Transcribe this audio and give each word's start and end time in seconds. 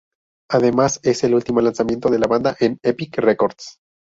Además 0.49 0.99
es 1.03 1.23
el 1.23 1.35
último 1.35 1.61
lanzamiento 1.61 2.09
de 2.09 2.17
la 2.17 2.25
banda 2.25 2.57
en 2.59 2.79
Epic 2.81 3.17
Records. 3.17 3.77